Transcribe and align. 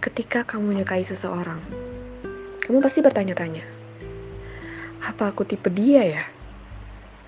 Ketika 0.00 0.48
kamu 0.48 0.72
menyukai 0.72 1.04
seseorang, 1.04 1.60
kamu 2.64 2.80
pasti 2.80 3.04
bertanya-tanya, 3.04 3.68
apa 5.04 5.28
aku 5.28 5.44
tipe 5.44 5.68
dia 5.68 6.00
ya? 6.00 6.24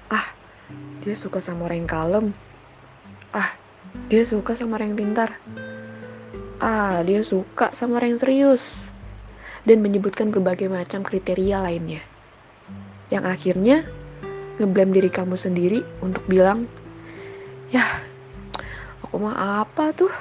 Ah, 0.08 0.32
dia 1.04 1.12
suka 1.12 1.36
sama 1.36 1.68
orang 1.68 1.84
yang 1.84 1.92
kalem. 1.92 2.26
Ah, 3.28 3.52
dia 4.08 4.24
suka 4.24 4.56
sama 4.56 4.80
orang 4.80 4.96
yang 4.96 5.04
pintar. 5.04 5.36
Ah, 6.64 7.04
dia 7.04 7.20
suka 7.20 7.76
sama 7.76 8.00
orang 8.00 8.16
yang 8.16 8.24
serius. 8.24 8.80
Dan 9.68 9.84
menyebutkan 9.84 10.32
berbagai 10.32 10.72
macam 10.72 11.04
kriteria 11.04 11.60
lainnya. 11.60 12.00
Yang 13.12 13.24
akhirnya 13.36 13.76
ngeblame 14.56 14.96
diri 14.96 15.12
kamu 15.12 15.36
sendiri 15.36 15.84
untuk 16.00 16.24
bilang, 16.24 16.64
ya, 17.68 17.84
aku 19.04 19.20
mah 19.20 19.60
apa 19.60 19.92
tuh? 19.92 20.12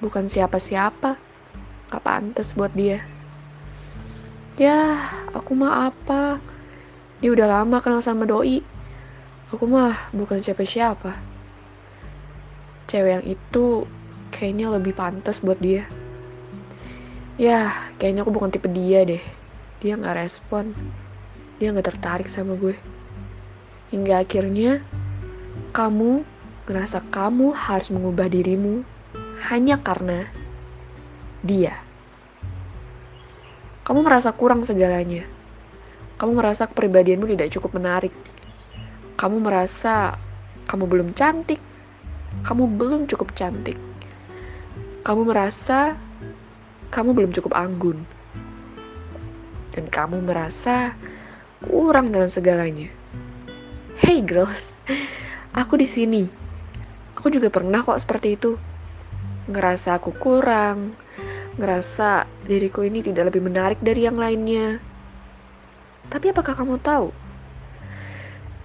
Bukan 0.00 0.32
siapa-siapa 0.32 1.28
gak 1.90 2.06
pantas 2.06 2.54
buat 2.54 2.70
dia. 2.72 3.02
Ya 4.56 5.10
aku 5.34 5.52
mah 5.52 5.90
apa? 5.90 6.38
Dia 7.18 7.34
udah 7.34 7.60
lama 7.60 7.82
kenal 7.82 8.00
sama 8.00 8.24
doi. 8.24 8.64
Aku 9.50 9.66
mah 9.66 9.98
bukan 10.14 10.38
siapa-siapa 10.38 11.30
cewek 12.90 13.22
yang 13.22 13.24
itu 13.38 13.86
kayaknya 14.34 14.66
lebih 14.74 14.98
pantas 14.98 15.38
buat 15.38 15.62
dia. 15.62 15.86
Ya 17.38 17.70
kayaknya 18.02 18.26
aku 18.26 18.34
bukan 18.34 18.50
tipe 18.50 18.66
dia 18.66 19.06
deh. 19.06 19.22
Dia 19.78 19.94
nggak 19.94 20.18
respon. 20.26 20.74
Dia 21.62 21.70
nggak 21.70 21.94
tertarik 21.94 22.26
sama 22.26 22.58
gue. 22.58 22.74
Hingga 23.94 24.26
akhirnya 24.26 24.82
kamu 25.70 26.26
ngerasa 26.66 27.06
kamu 27.14 27.54
harus 27.54 27.94
mengubah 27.94 28.26
dirimu 28.26 28.82
hanya 29.50 29.78
karena 29.78 30.26
dia. 31.40 31.80
Kamu 33.84 34.06
merasa 34.06 34.30
kurang 34.30 34.62
segalanya. 34.62 35.26
Kamu 36.20 36.36
merasa 36.36 36.68
kepribadianmu 36.68 37.26
tidak 37.32 37.50
cukup 37.56 37.80
menarik. 37.80 38.12
Kamu 39.16 39.40
merasa 39.40 40.20
kamu 40.68 40.84
belum 40.86 41.08
cantik. 41.16 41.58
Kamu 42.44 42.70
belum 42.76 43.08
cukup 43.08 43.32
cantik. 43.34 43.74
Kamu 45.00 45.26
merasa 45.26 45.96
kamu 46.92 47.16
belum 47.16 47.32
cukup 47.32 47.56
anggun. 47.56 48.04
Dan 49.72 49.88
kamu 49.88 50.22
merasa 50.22 50.94
kurang 51.64 52.12
dalam 52.12 52.28
segalanya. 52.28 52.92
Hey 53.96 54.20
girls, 54.20 54.72
aku 55.56 55.80
di 55.80 55.88
sini. 55.88 56.24
Aku 57.16 57.32
juga 57.32 57.48
pernah 57.48 57.80
kok 57.84 58.00
seperti 58.00 58.36
itu. 58.36 58.60
Ngerasa 59.50 59.98
aku 59.98 60.14
kurang, 60.14 60.96
ngerasa 61.60 62.24
diriku 62.48 62.80
ini 62.80 63.04
tidak 63.04 63.28
lebih 63.28 63.44
menarik 63.44 63.76
dari 63.84 64.08
yang 64.08 64.16
lainnya. 64.16 64.80
Tapi 66.08 66.32
apakah 66.32 66.56
kamu 66.56 66.80
tahu? 66.80 67.12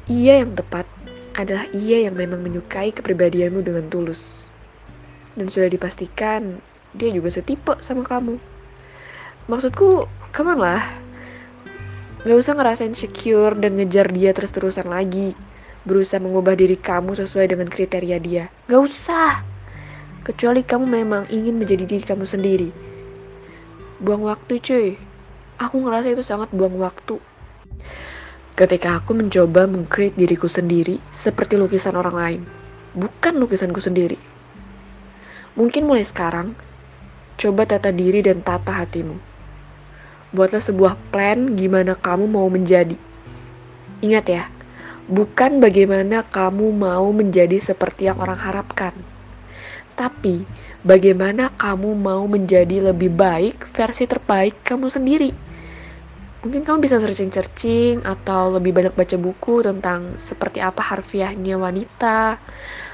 Ia 0.07 0.41
yang 0.41 0.55
tepat 0.55 0.87
adalah 1.35 1.67
ia 1.75 2.07
yang 2.07 2.15
memang 2.15 2.39
menyukai 2.39 2.95
kepribadianmu 2.95 3.59
dengan 3.59 3.85
tulus. 3.91 4.47
Dan 5.35 5.51
sudah 5.51 5.67
dipastikan 5.67 6.63
dia 6.95 7.11
juga 7.11 7.27
setipe 7.27 7.75
sama 7.83 8.07
kamu. 8.07 8.39
Maksudku, 9.51 10.07
kamu 10.31 10.57
lah. 10.57 10.81
Gak 12.25 12.39
usah 12.39 12.57
ngerasain 12.57 12.95
secure 12.97 13.53
dan 13.59 13.77
ngejar 13.77 14.09
dia 14.09 14.33
terus-terusan 14.33 14.89
lagi. 14.89 15.37
Berusaha 15.85 16.17
mengubah 16.17 16.57
diri 16.57 16.79
kamu 16.79 17.13
sesuai 17.13 17.53
dengan 17.53 17.69
kriteria 17.69 18.17
dia. 18.17 18.49
Gak 18.65 18.81
usah 18.81 19.54
kecuali 20.25 20.65
kamu 20.65 20.89
memang 20.89 21.23
ingin 21.29 21.53
menjadi 21.53 21.85
diri 21.85 22.01
kamu 22.01 22.25
sendiri. 22.25 22.73
Buang 24.01 24.25
waktu 24.25 24.57
cuy, 24.57 24.97
aku 25.61 25.85
ngerasa 25.85 26.17
itu 26.17 26.25
sangat 26.25 26.49
buang 26.49 26.81
waktu. 26.81 27.21
Ketika 28.57 28.97
aku 28.97 29.13
mencoba 29.13 29.69
mengcreate 29.69 30.17
diriku 30.17 30.49
sendiri 30.49 30.97
seperti 31.13 31.61
lukisan 31.61 31.93
orang 31.93 32.15
lain, 32.17 32.41
bukan 32.97 33.37
lukisanku 33.37 33.77
sendiri. 33.77 34.17
Mungkin 35.53 35.85
mulai 35.85 36.01
sekarang, 36.01 36.57
coba 37.37 37.69
tata 37.69 37.93
diri 37.93 38.25
dan 38.25 38.41
tata 38.41 38.81
hatimu. 38.81 39.21
Buatlah 40.33 40.59
sebuah 40.59 40.97
plan 41.13 41.53
gimana 41.53 41.93
kamu 41.93 42.25
mau 42.25 42.49
menjadi. 42.49 42.97
Ingat 44.01 44.25
ya, 44.25 44.49
bukan 45.05 45.61
bagaimana 45.61 46.25
kamu 46.25 46.73
mau 46.73 47.13
menjadi 47.13 47.61
seperti 47.61 48.09
yang 48.09 48.17
orang 48.17 48.41
harapkan 48.41 49.14
tapi 49.95 50.43
bagaimana 50.83 51.49
kamu 51.55 51.95
mau 51.95 52.27
menjadi 52.27 52.91
lebih 52.91 53.09
baik 53.15 53.71
versi 53.71 54.05
terbaik 54.05 54.61
kamu 54.61 54.91
sendiri. 54.91 55.31
Mungkin 56.45 56.61
kamu 56.61 56.77
bisa 56.85 57.01
searching-searching 57.01 58.05
atau 58.05 58.53
lebih 58.53 58.69
banyak 58.69 58.93
baca 58.93 59.17
buku 59.17 59.65
tentang 59.65 60.13
seperti 60.21 60.61
apa 60.61 60.77
harfiahnya 60.77 61.57
wanita, 61.57 62.37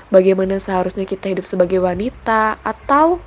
bagaimana 0.08 0.56
seharusnya 0.56 1.04
kita 1.04 1.36
hidup 1.36 1.44
sebagai 1.44 1.84
wanita, 1.84 2.64
atau 2.64 3.20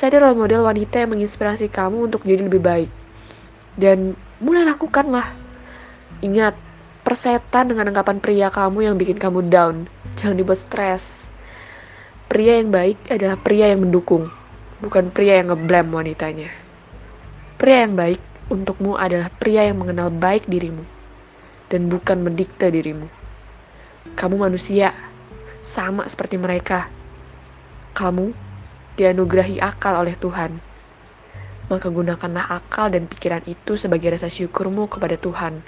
cari 0.00 0.16
role 0.16 0.40
model 0.40 0.64
wanita 0.64 1.04
yang 1.04 1.12
menginspirasi 1.12 1.68
kamu 1.68 2.08
untuk 2.08 2.24
jadi 2.24 2.48
lebih 2.48 2.62
baik. 2.64 2.90
Dan 3.76 4.16
mulai 4.40 4.64
lakukanlah. 4.64 5.28
Ingat, 6.24 6.56
persetan 7.04 7.68
dengan 7.68 7.92
anggapan 7.92 8.16
pria 8.16 8.48
kamu 8.48 8.88
yang 8.88 8.96
bikin 8.96 9.20
kamu 9.20 9.44
down. 9.52 9.92
Jangan 10.16 10.40
dibuat 10.40 10.56
stres 10.56 11.29
Pria 12.30 12.62
yang 12.62 12.70
baik 12.70 13.10
adalah 13.10 13.34
pria 13.42 13.74
yang 13.74 13.82
mendukung, 13.82 14.30
bukan 14.78 15.10
pria 15.10 15.42
yang 15.42 15.50
ngeblame 15.50 15.90
wanitanya. 15.90 16.54
Pria 17.58 17.82
yang 17.82 17.98
baik 17.98 18.22
untukmu 18.46 18.94
adalah 18.94 19.34
pria 19.34 19.66
yang 19.66 19.82
mengenal 19.82 20.14
baik 20.14 20.46
dirimu, 20.46 20.86
dan 21.74 21.90
bukan 21.90 22.22
mendikte 22.22 22.70
dirimu. 22.70 23.10
Kamu 24.14 24.46
manusia, 24.46 24.94
sama 25.66 26.06
seperti 26.06 26.38
mereka. 26.38 26.86
Kamu 27.98 28.30
dianugerahi 28.94 29.58
akal 29.58 29.98
oleh 29.98 30.14
Tuhan. 30.14 30.62
Maka 31.66 31.90
gunakanlah 31.90 32.46
akal 32.46 32.94
dan 32.94 33.10
pikiran 33.10 33.42
itu 33.50 33.74
sebagai 33.74 34.14
rasa 34.14 34.30
syukurmu 34.30 34.86
kepada 34.86 35.18
Tuhan. 35.18 35.66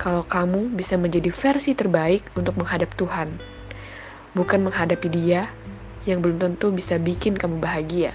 Kalau 0.00 0.24
kamu 0.24 0.72
bisa 0.80 0.96
menjadi 0.96 1.28
versi 1.28 1.76
terbaik 1.76 2.32
untuk 2.32 2.56
menghadap 2.56 2.96
Tuhan, 2.96 3.36
bukan 4.32 4.64
menghadapi 4.64 5.12
Dia 5.12 5.52
yang 6.04 6.20
belum 6.20 6.36
tentu 6.36 6.68
bisa 6.72 7.00
bikin 7.00 7.36
kamu 7.36 7.60
bahagia. 7.60 8.12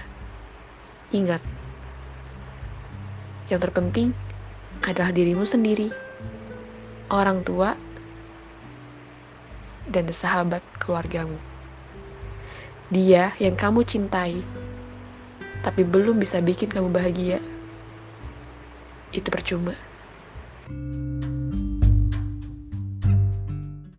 Ingat, 1.10 1.42
yang 3.50 3.58
terpenting 3.58 4.14
adalah 4.86 5.10
dirimu 5.10 5.42
sendiri, 5.42 5.90
orang 7.10 7.42
tua, 7.42 7.74
dan 9.90 10.06
sahabat 10.14 10.62
keluargamu. 10.78 11.34
Dia 12.94 13.34
yang 13.42 13.58
kamu 13.58 13.82
cintai, 13.82 14.38
tapi 15.66 15.82
belum 15.82 16.22
bisa 16.22 16.38
bikin 16.38 16.70
kamu 16.70 16.94
bahagia, 16.94 17.42
itu 19.10 19.26
percuma. 19.26 19.74
thank 20.70 20.94
you 20.94 20.99